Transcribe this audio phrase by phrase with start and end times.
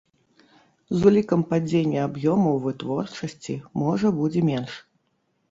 [0.97, 3.53] З улікам падзення аб'ёмаў вытворчасці,
[3.83, 4.73] можа, будзе менш.